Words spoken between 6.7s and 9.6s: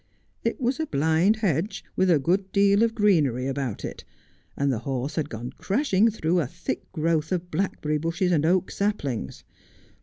growth of blackberry bushes and oak saplings.